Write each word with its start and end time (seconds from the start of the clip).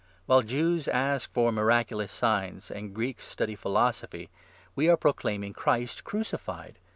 While 0.25 0.41
Jews 0.41 0.87
ask 0.87 1.31
for 1.31 1.51
miraculous 1.51 2.09
22 2.09 2.17
signs, 2.55 2.71
and 2.71 2.91
Greeks 2.95 3.23
study 3.23 3.53
philosophy, 3.53 4.31
we 4.73 4.89
are 4.89 4.97
proclaiming 4.97 5.51
23 5.53 5.53
Christ 5.61 6.03
crucified 6.03 6.79